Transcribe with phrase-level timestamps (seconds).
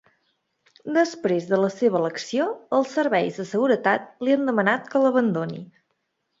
[0.95, 5.65] Després de la seva elecció, els serveis de seguretat li han demanat que l'abandoni.